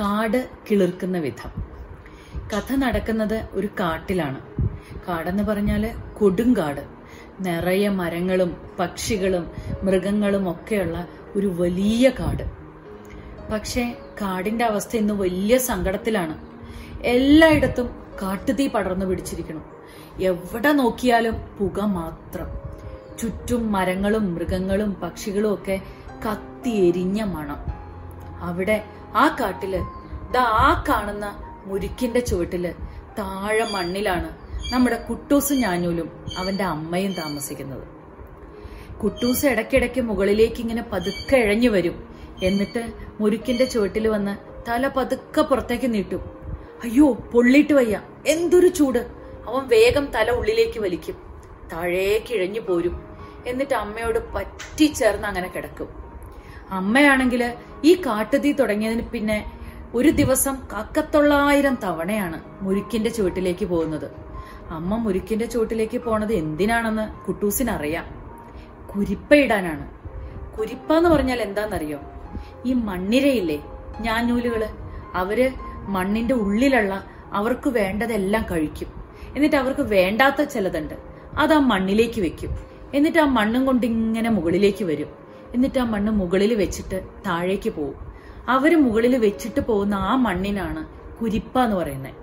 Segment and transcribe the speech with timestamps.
[0.00, 1.64] കാട് കിളിർക്കുന്ന വിധം.
[2.36, 4.40] കഥ നടക്കുന്നത് ഒരു കാട്ടിലാണ്.
[5.08, 6.80] കാടെന്ന് പറഞ്ഞാൽ കൊടുങ്കാട്
[7.40, 9.50] നിറയെ മരങ്ങളും പക്ഷികളും
[9.82, 12.42] മൃഗങ്ങളും ഒക്കെയുള്ള ഒരു വലിയ കാട്.
[13.52, 16.38] പക്ഷേ കാടിന്റെ അവസ്ഥ ഇന്ന് വലിയ സങ്കടത്തിലാണ്.
[17.02, 17.90] എല്ലായിടത്തും
[18.22, 19.64] കാട്ടുതീ പടർന്നു പിടിച്ചിരിക്കണം
[20.20, 22.46] എവിടെ നോക്കിയാലും പുക മാത്രം.
[23.18, 25.80] ചുറ്റും മരങ്ങളും മൃഗങ്ങളും പക്ഷികളും ഒക്കെ
[26.26, 27.69] കത്തിയെരിഞ്ഞ മണം.
[28.40, 29.78] അവിടെ ആ കാട്ടിൽ.
[30.32, 32.74] ദാ ആ കാണുന്ന മുരിക്കിന്റെ ചുവട്ടിൽ.
[33.18, 34.36] താഴെ മണ്ണിലാണ്
[34.72, 37.88] നമ്മുടെ കുട്ടൂസും ഞാനൂലും അവന്റെ അമ്മയും താമസിക്കുന്നത്.
[38.98, 42.16] കുട്ടൂസ് ഇടയ്ക്കിടയ്ക്ക് മുകളിലേക്ക് ഇങ്ങനെ പതുക്കെ ഇഴഞ്ഞു വരും.
[42.42, 44.36] എന്നിട്ട് മുരുക്കിന്റെ ചുവട്ടിൽ വന്ന്
[44.68, 46.20] തല പതുക്കെ പുറത്തേക്ക് നീട്ടും.
[46.82, 48.02] അയ്യോ പൊള്ളിയിട്ട് വയ്യ.
[48.26, 48.98] എന്തൊരു ചൂട്.
[49.46, 51.16] അവൻ വേഗം തല ഉള്ളിലേക്ക് വലിക്കും.
[51.72, 53.16] താഴേക്ക് ഇഴഞ്ഞു പോരും.
[53.46, 55.88] എന്നിട്ട് അമ്മയോട് പറ്റിച്ചേർന്ന് അങ്ങനെ കിടക്കും.
[56.70, 59.52] അമ്മയാണെങ്കിൽ ഈ കാട്ടുതീ തുടങ്ങിയതിന് പിന്നെ
[59.94, 64.10] ഒരു ദിവസം കക്കത്തൊള്ളായിരം തവണയാണ് മുരുക്കിന്റെ ചുവട്ടിലേക്ക് പോകുന്നത്.
[64.70, 68.04] അമ്മ മുരുക്കിന്റെ ചുവട്ടിലേക്ക് പോണത് എന്തിനാണെന്ന് കുട്ടൂസിനറിയാം.
[68.90, 69.90] കുരിപ്പയിടാനാണ്
[70.58, 72.00] കുരിപ്പ എന്ന് പറഞ്ഞാൽ എന്താണെന്നറിയോ
[72.64, 73.62] ഈ മണ്ണിരയില്ലേ
[74.00, 74.64] ഞാഞ്ഞൂലുകൾ
[75.14, 75.52] അവർ
[75.86, 78.88] മണ്ണിന്റെ ഉള്ളിലുള്ള അവർക്ക് വേണ്ടതെല്ലാം കഴിക്കും.
[79.36, 80.94] എന്നിട്ട് അവർക്ക് വേണ്ടാത്ത ചിലതുണ്ട്.
[81.38, 82.50] അത് ആ മണ്ണിലേക്ക് വെക്കും.
[82.94, 85.19] എന്നിട്ട് ആ മണ്ണും കൊണ്ട് ഇങ്ങനെ മുകളിലേക്ക് വരും.
[85.54, 87.94] എന്നിട്ട് ആ മണ്ണ് മുകളിൽ വെച്ചിട്ട് താഴേക്ക് പോവും.
[88.48, 90.86] അവർ മുകളിൽ വെച്ചിട്ട് പോകുന്ന ആ മണ്ണിനാണ്
[91.20, 92.14] കുരിപ്പ എന്ന് പറയുന്നത്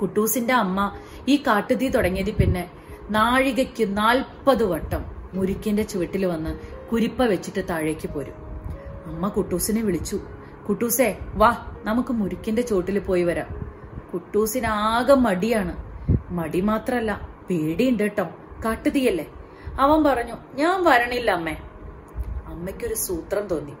[0.00, 0.92] കുട്ടൂസിന്റെ അമ്മ
[1.28, 2.70] ഈ കാട്ടുതീ തുടങ്ങിയതിൽ പിന്നെ
[3.10, 6.58] നാഴികയ്ക്ക് നാൽപ്പത് വട്ടം മുരിക്കിന്റെ ചുവട്ടിൽ വന്ന്
[6.92, 8.32] കുരിപ്പ വെച്ചിട്ട് താഴേക്ക് പോരും.
[9.06, 10.20] അമ്മ കുട്ടൂസിനെ വിളിച്ചു.
[10.68, 13.46] കുട്ടൂസേ വാ നമുക്ക് മുരിക്കിന്റെ ചുവട്ടിൽ പോയി വരാം.
[14.14, 15.76] കുട്ടൂസിന് ആകെ മടിയാണ്.
[16.30, 18.26] മടി മാത്രല്ല പേടിയുണ്ട് കേട്ടോ.
[18.64, 19.26] കാട്ടുതീയല്ലേ?
[19.80, 21.56] അവൻ പറഞ്ഞു ഞാൻ വരണില്ല അമ്മേ.
[22.58, 23.72] അമ്മയ്ക്കൊരു സൂത്രം തോന്നി.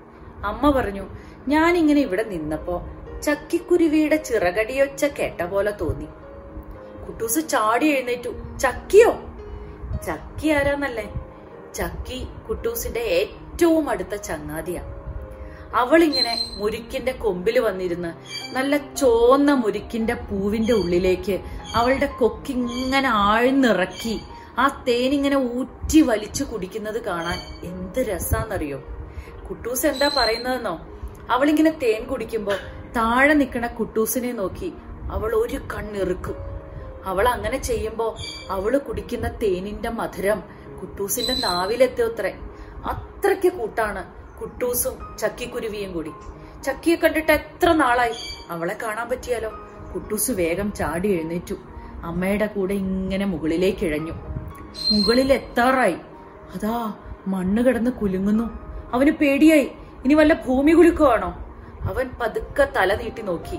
[0.44, 1.06] അമ്മ പറഞ്ഞു
[1.48, 2.82] ഞാനിങ്ങനെ ഇവിടെ നിന്നപ്പോ
[3.22, 6.06] ചക്കിക്കുരുവിയുടെ ചിറകടിയൊച്ച കേട്ട പോലെ തോന്നി.
[7.06, 8.58] കുട്ടൂസ് ചാടി എഴുന്നേറ്റു.
[8.58, 9.12] ചക്കിയോ?
[10.06, 11.14] ചക്കി ആരാന്നല്ലേ?
[11.74, 14.82] ചക്കി കുട്ടൂസിന്റെ ഏറ്റവും അടുത്ത ചങ്ങാതിയാ.
[15.74, 18.12] അവളിങ്ങനെ മുരിക്കിന്റെ കൊമ്പിൽ വന്നിരുന്ന്
[18.54, 21.40] നല്ല ചോന്ന മുരിക്കിന്റെ പൂവിന്റെ ഉള്ളിലേക്ക്
[21.74, 24.20] അവളുടെ കൊക്കിങ്ങനെ ആഴ്ന്നിറക്കി
[24.58, 28.82] ആ തേനിങ്ങനെ ഊറ്റി വലിച്ചു കുടിക്കുന്നത് കാണാൻ എന്ത് രസാന്നറിയോ?
[29.48, 30.86] കുട്ടൂസ് എന്താ പറയുന്നതെന്നോ?
[31.30, 32.52] അവളിങ്ങനെ തേൻ കുടിക്കുമ്പോ
[32.96, 34.72] താഴെ നിൽക്കണ കുട്ടൂസിനെ നോക്കി
[35.12, 36.34] അവൾ ഒരു കണ്ണിറുക്കും.
[37.04, 38.16] അവൾ അങ്ങനെ ചെയ്യുമ്പോ
[38.50, 40.42] അവൾ കുടിക്കുന്ന തേനിന്റെ മധുരം
[40.80, 42.34] കുട്ടൂസിന്റെ നാവിലെത്തിയത്രേ.
[42.86, 44.04] അത്രയ്ക്ക് കൂട്ടാണ്
[44.40, 46.10] കുട്ടൂസും ചക്കിക്കുരുവിയും കൂടി.
[46.64, 48.12] ചക്കിയെ കണ്ടിട്ട് എത്ര നാളായി?
[48.50, 49.50] അവളെ കാണാൻ പറ്റിയാലോ?
[49.94, 51.54] കുട്ടൂസ് വേഗം ചാടി എഴുന്നേറ്റു.
[52.04, 54.37] അമ്മയുടെ കൂടെ ഇങ്ങനെ മുകളിലേക്ക് ഇഴഞ്ഞു.
[54.92, 55.96] മുകളിൽ എത്താറായി
[56.54, 56.94] അതാ
[57.26, 58.50] മണ്ണ് കിടന്ന് കുലുങ്ങുന്നു.
[58.92, 59.70] അവന് പേടിയായി.
[60.04, 61.38] ഇനി വല്ല ഭൂമി കുലുക്കുവാണോ?
[61.82, 63.58] അവൻ പതുക്കെ തല നീട്ടി നോക്കി.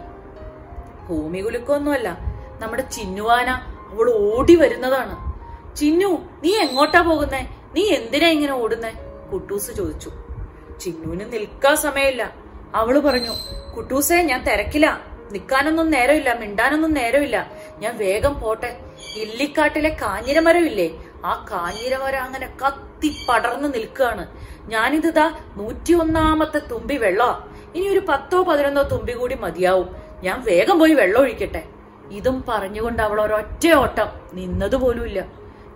[1.10, 2.18] ഭൂമി കുലുക്കൊന്നുമല്ല.
[2.62, 3.50] നമ്മുടെ ചിന്നുവാന
[3.94, 5.30] അവൾ ഓടി വരുന്നതാണ്.
[5.76, 7.50] ചിന്നു നീ എങ്ങോട്ടാ പോകുന്നേ?
[7.76, 8.92] നീ എന്തിനാ ഇങ്ങനെ ഓടുന്നേ?
[9.32, 10.12] കുട്ടൂസ് ചോദിച്ചു.
[10.80, 12.34] ചിന്നുവിന് നിൽക്കാൻ സമയമില്ല.
[12.76, 13.32] അവൾ പറഞ്ഞു
[13.76, 16.34] കുട്ടൂസേ ഞാൻ തിരക്കില്ല നിൽക്കാനൊന്നും നേരമില്ല.
[16.40, 17.52] മിണ്ടാനൊന്നും നേരമില്ല.
[17.78, 18.89] ഞാൻ വേഗം പോട്ടെ.
[19.16, 24.28] ഇല്ലിക്കാട്ടിലെ കാഞ്ഞിരമരം ഇല്ലേ ആ കാഞ്ഞിരമരം അങ്ങനെ കത്തി പടർന്നു നിൽക്കുകയാണ്.
[24.68, 27.44] ഞാനിതാ നൂറ്റി ഒന്നാമത്തെ തുമ്പി വെള്ളമാ
[27.76, 29.96] ഇനി ഒരു പത്തോ പതിനൊന്നോ തുമ്പി കൂടി മതിയാവും.
[30.24, 31.64] ഞാൻ വേഗം പോയി വെള്ളം ഒഴിക്കട്ടെ.
[32.12, 34.08] ഇതും പറഞ്ഞുകൊണ്ട് അവൾ ഒരൊറ്റ ഓട്ടം.
[34.34, 35.26] നിന്നതുപോലുമില്ല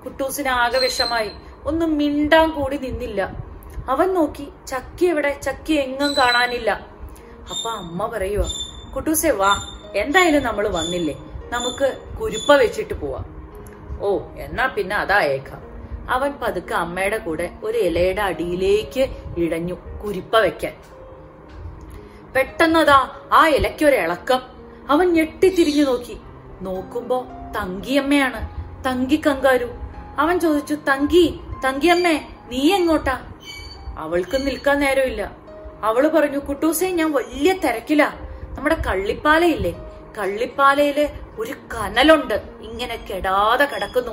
[0.06, 1.32] കുട്ടൂസിന് ആകെ വിഷമായി.
[1.66, 3.32] ഒന്നും മിണ്ടാൻ കൂടി നിന്നില്ല.
[3.90, 5.40] അവൻ നോക്കി ചക്കി എവിടെ?
[5.44, 6.72] ചക്കി എങ്ങും കാണാനില്ല.
[7.52, 8.46] അപ്പൊ അമ്മ പറയുക
[8.96, 9.56] കുട്ടൂസെ വാ.
[9.96, 11.33] എന്തായാലും നമ്മൾ വന്നില്ലേ?
[11.54, 13.26] നമുക്ക് കുരുപ്പ വെച്ചിട്ട് പോവാം.
[14.00, 15.62] ഓ എന്നാ പിന്നെ അതായേക്കാം
[16.10, 20.74] അവൻ പതുക്കെ അമ്മയുടെ കൂടെ ഒരു ഇലയുടെ അടിയിലേക്ക് ഇഴഞ്ഞു കുരിപ്പ വെക്കാൻ.
[22.36, 24.40] പെട്ടെന്നതാ ആ ഇലയ്ക്കൊരിളക്കം
[24.90, 26.18] അവൻ ഞെട്ടിത്തിരിഞ്ഞു നോക്കി.
[26.62, 27.26] നോക്കുമ്പോ
[27.60, 28.42] തങ്കിയമ്മയാണ്.
[28.84, 29.70] തങ്കി കങ്കാരു.
[30.18, 33.22] അവൻ ചോദിച്ചു തങ്കി തങ്കിയമ്മേ നീ എങ്ങോട്ടാ?
[33.98, 35.32] അവൾക്ക് നിൽക്കാൻ നേരമില്ല.
[35.84, 38.14] അവൾ പറഞ്ഞു കുട്ടൂസേ ഞാൻ വലിയ തിരക്കിലാ.
[38.58, 39.90] നമ്മുടെ കള്ളിപ്പാലയില്ലേ?
[40.18, 41.10] കള്ളിപ്പാലയിൽ
[41.40, 42.44] ഒരു കനലുണ്ട്.
[42.62, 44.12] ഇങ്ങനെ കെടാതെ കിടക്കുന്നു.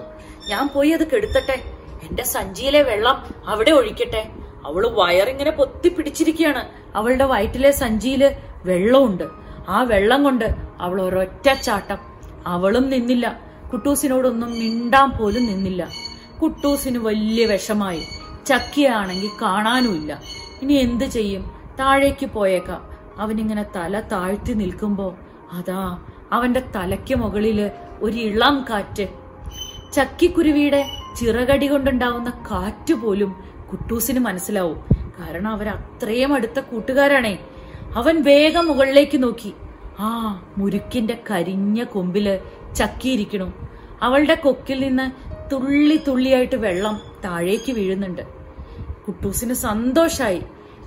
[0.48, 1.62] ഞാൻ പോയി അത് കെടുത്തട്ടെ.
[2.02, 4.30] എന്റെ സഞ്ചിയിലെ വെള്ളം അവിടെ ഒഴിക്കട്ടെ.
[4.66, 6.68] അവൾ വയറിങ്ങനെ പൊത്തി പിടിച്ചിരിക്കുകയാണ്.
[6.94, 9.24] അവളുടെ വയറ്റിലെ സഞ്ചിയിൽ വെള്ളമുണ്ട്.
[9.68, 10.44] ആ വെള്ളം കൊണ്ട്
[10.80, 11.98] അവൾ ഒരൊറ്റ ചാട്ടം.
[12.46, 13.40] അവളും നിന്നില്ല.
[13.72, 15.88] കുട്ടൂസിനോടൊന്നും മിണ്ടാൻ പോലും നിന്നില്ല.
[16.42, 18.02] കുട്ടൂസിന് വലിയ വിഷമായി.
[18.46, 20.22] ചക്കിയാണെങ്കിൽ കാണാനുമില്ല.
[20.62, 21.52] ഇനി എന്ത് ചെയ്യും?
[21.80, 22.90] താഴേക്ക് പോയേക്കാം.
[23.18, 25.16] അവനിങ്ങനെ തല താഴ്ത്തി നിൽക്കുമ്പോ
[25.52, 25.98] അതാ
[26.32, 29.08] അവന്റെ തലയ്ക്ക് മുകളിൽ ഒരു ഇളം കാറ്റ്.
[29.92, 30.84] ചക്കിക്കുരുവിയുടെ
[31.20, 34.84] ചിറകടി കൊണ്ടുണ്ടാവുന്ന കാറ്റ് പോലും കുട്ടൂസിന് മനസ്സിലാവും.
[35.20, 37.38] കാരണം അവർ അത്രയും അടുത്ത കൂട്ടുകാരാണേ.
[37.96, 39.54] അവൻ വേഗം മുകളിലേക്ക് നോക്കി.
[39.98, 42.38] ആ മുരുക്കിന്റെ കരിഞ്ഞ കൊമ്പിൽ
[42.74, 43.52] ചക്കിയിരിക്കണു
[44.02, 48.22] അവളുടെ കൊക്കിൽ നിന്ന് തുള്ളി തുള്ളിയായിട്ട് വെള്ളം താഴേക്ക് വീഴുന്നുണ്ട്.
[49.06, 50.42] കുട്ടൂസിന് സന്തോഷായി.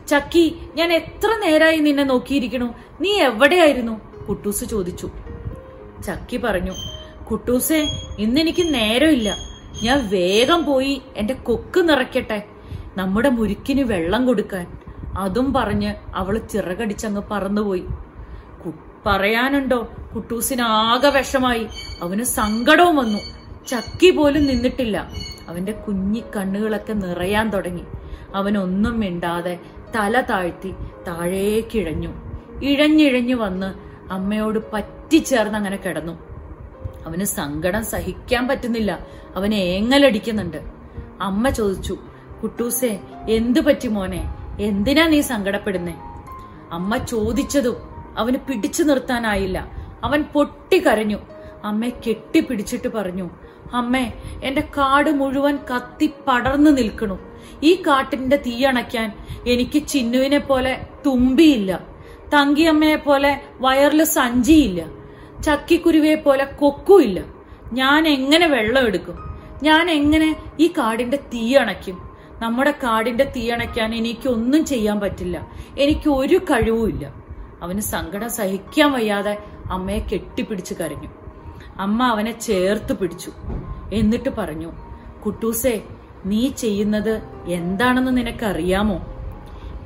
[0.07, 4.01] ചക്കി ഞാൻ എത്ര നേരായി നിന്നെ നോക്കിയിരിക്കണു നീ എവിടെയായിരുന്നു?
[4.29, 5.09] കുട്ടൂസ് ചോദിച്ചു.
[6.05, 6.71] ചക്കി പറഞ്ഞു
[7.31, 7.89] കുട്ടൂസേ
[8.19, 9.35] ഇന്നെനിക്ക് നേരമില്ല.
[9.83, 12.43] ഞാൻ വേഗം പോയി എന്റെ കൊക്ക് നിറയ്ക്കട്ടെ.
[12.97, 14.77] നമ്മുടെ മുരുക്കിന് വെള്ളം കൊടുക്കാൻ.
[15.17, 17.83] അതും പറഞ്ഞ് അവൾ ചിറകടിച്ചങ്ങ് പറന്നുപോയി.
[19.05, 19.93] പറയാനുണ്ടോ?
[20.15, 21.67] കുട്ടൂസിനാകെ വിഷമായി.
[22.01, 23.19] അവന് സങ്കടവും വന്നു.
[23.67, 25.09] ചക്കി പോലും നിന്നിട്ടില്ല.
[25.47, 27.83] അവന്റെ കുഞ്ഞി കണ്ണുകളൊക്കെ നിറയാൻ തുടങ്ങി.
[28.35, 29.59] അവനൊന്നും മിണ്ടാതെ
[29.95, 30.71] തല താഴ്ത്തി
[31.07, 32.13] താഴേക്കിഴഞ്ഞു.
[32.63, 36.13] ഇഴഞ്ഞിഴഞ്ഞു വന്ന് അമ്മയോട് പറ്റിച്ചേർന്ന് അങ്ങനെ കിടന്നു.
[37.05, 39.07] അവന് സങ്കടം സഹിക്കാൻ പറ്റുന്നില്ല.
[39.35, 40.57] അവന് ഏങ്ങലടിക്കുന്നുണ്ട്.
[41.21, 41.97] അമ്മ ചോദിച്ചു
[42.43, 44.35] കുട്ടൂസേ എന്തു പറ്റി മോനെ?
[44.59, 45.93] എന്തിനാ നീ സങ്കടപ്പെടുന്നേ?
[46.71, 47.75] അമ്മ ചോദിച്ചതും
[48.17, 49.71] അവന് പിടിച്ചു നിർത്താനായില്ല.
[50.03, 51.17] അവൻ പൊട്ടി കരഞ്ഞു.
[51.63, 53.29] അമ്മയെ കെട്ടിപ്പിടിച്ചിട്ട് പറഞ്ഞു
[53.73, 54.13] അമ്മേ
[54.43, 57.19] എന്റെ കാട് മുഴുവൻ കത്തി പടർന്നു നിൽക്കണു.
[57.63, 59.17] ഈ കാട്ടിന്റെ തീയണയ്ക്കാൻ
[59.47, 61.92] എനിക്ക് ചിന്നുവിനെ പോലെ തുമ്പിയില്ല.
[62.33, 64.85] തങ്കിയമ്മയെ പോലെ വയറിൽ സഞ്ചിയില്ല.
[65.41, 67.23] ചക്കിക്കുരുവിയെ പോലെ കൊക്കുമില്ല.
[67.73, 69.17] ഞാൻ എങ്ങനെ വെള്ളം എടുക്കും?
[69.63, 72.09] ഞാൻ എങ്ങനെ ഈ കാടിന്റെ തീ അണയ്ക്കും?
[72.41, 75.47] നമ്മുടെ കാടിന്റെ തീ അണയ്ക്കാൻ എനിക്കൊന്നും ചെയ്യാൻ പറ്റില്ല.
[75.77, 77.13] എനിക്ക് ഒരു കഴിവുമില്ല.
[77.61, 79.37] അവന് സങ്കടം സഹിക്കാൻ വയ്യാതെ
[79.71, 81.07] അമ്മയെ കെട്ടിപ്പിടിച്ച് കരഞ്ഞു.
[81.79, 83.31] അമ്മ അവനെ ചേർത്ത് പിടിച്ചു.
[83.93, 84.71] എന്നിട്ട് പറഞ്ഞു
[85.25, 85.83] കുട്ടൂസേ
[86.25, 89.01] നീ ചെയ്യുന്നത് എന്താണെന്ന് നിനക്കറിയാമോ?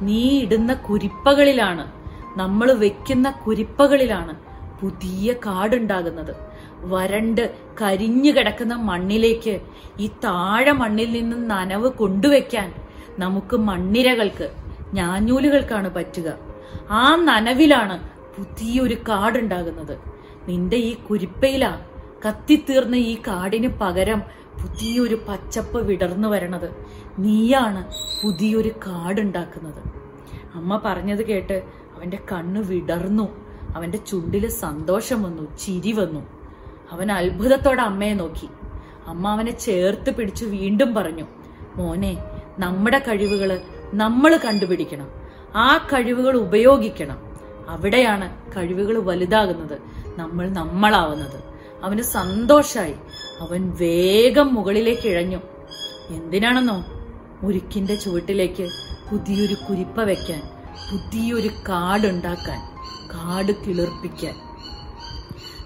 [0.02, 1.97] നീ ഇടുന്ന കുരിപ്പകളിലാണ്.
[2.38, 4.34] നമ്മൾ വെക്കുന്ന കുരിപ്പകളിലാണ്
[4.82, 6.34] പുതിയ കാടുണ്ടാകുന്നത്.
[6.82, 7.44] വരണ്ട്
[7.82, 9.54] കരിഞ്ഞു കിടക്കുന്ന മണ്ണിലേക്ക്
[10.00, 12.74] ഈ താഴെ മണ്ണിൽ നിന്ന് നനവ് കൊണ്ടുവെക്കാൻ
[13.20, 14.48] നമുക്ക് മണ്ണിരകൾക്ക്
[14.94, 16.38] ഞാഞ്ഞൂലുകൾക്കാണ് പറ്റുക.
[16.90, 17.98] ആ നനവിലാണ്
[18.38, 19.96] പുതിയൊരു കാടുണ്ടാകുന്നത്.
[20.48, 21.72] നിന്റെ ഈ കുരിപ്പയിലാ
[22.28, 24.20] കത്തിത്തീർന്ന ഈ കാടിന് പകരം
[24.62, 26.70] പുതിയൊരു പച്ചപ്പ് വിടർന്നു വരണത്.
[27.20, 27.82] നീയാണ്
[28.24, 29.82] പുതിയൊരു കാടുണ്ടാക്കുന്നത്.
[30.56, 31.58] അമ്മ പറഞ്ഞത് കേട്ട്
[31.98, 33.48] അവന്റെ കണ്ണ് വിടർന്നു.
[33.76, 36.28] അവന്റെ ചുണ്ടിൽ സന്തോഷം വന്നു ചിരി വന്നു.
[36.92, 38.48] അവൻ അത്ഭുതത്തോടെ അമ്മയെ നോക്കി.
[39.08, 41.28] അമ്മ അവനെ ചേർത്ത് പിടിച്ചു വീണ്ടും പറഞ്ഞു
[41.76, 42.18] മോനെ
[42.60, 43.62] നമ്മുടെ കഴിവുകൾ
[43.94, 45.10] നമ്മൾ കണ്ടുപിടിക്കണം.
[45.56, 47.18] ആ കഴിവുകൾ ഉപയോഗിക്കണം.
[47.70, 49.78] അവിടെയാണ് കഴിവുകൾ വലുതാകുന്നത്.
[50.18, 51.44] നമ്മൾ നമ്മളാവുന്നത്.
[51.84, 52.96] അവന് സന്തോഷായി.
[53.40, 55.38] അവൻ വേഗം മുകളിലേക്ക് ഇഴഞ്ഞു.
[56.10, 56.86] എന്തിനാണെന്നോ?
[57.44, 58.70] മുരുക്കിന്റെ ചുവട്ടിലേക്ക്
[59.12, 60.57] പുതിയൊരു കുരിപ്പ വെക്കാൻ.
[60.92, 62.60] പുതിയൊരു കാടുണ്ടാക്കാൻ
[63.14, 64.36] കാട് കിളിർപ്പിക്കാൻ.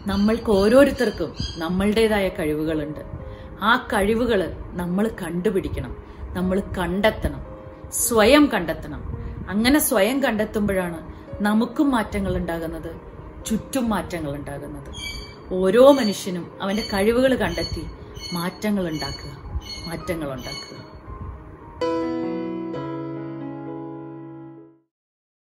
[0.07, 2.99] നമ്മൾക്ക് ഓരോരുത്തർക്കും നമ്മളുടേതായ കഴിവുകളുണ്ട്.
[3.61, 5.95] ആ കഴിവുകൾ നമ്മൾ കണ്ടുപിടിക്കണം
[6.33, 7.41] നമ്മൾ കണ്ടെത്തണം
[7.91, 9.01] സ്വയം കണ്ടെത്തണം.
[9.49, 10.99] അങ്ങനെ സ്വയം കണ്ടെത്തുമ്പോഴാണ്
[11.41, 12.91] നമുക്കും മാറ്റങ്ങൾ ഉണ്ടാകുന്നത്
[13.45, 14.91] ചുറ്റും മാറ്റങ്ങൾ ഉണ്ടാകുന്നത്.
[15.53, 17.85] ഓരോ മനുഷ്യനും അവന്റെ കഴിവുകൾ കണ്ടെത്തി
[18.33, 19.31] മാറ്റങ്ങൾ ഉണ്ടാക്കുക
[19.87, 20.77] മാറ്റങ്ങൾ ഉണ്ടാക്കുക.